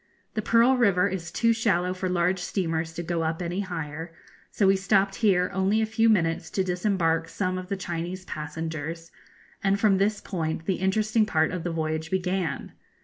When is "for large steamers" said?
1.93-2.91